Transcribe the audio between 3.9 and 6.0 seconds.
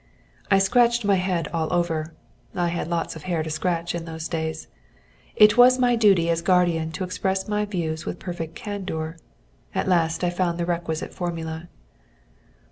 in those days). It was my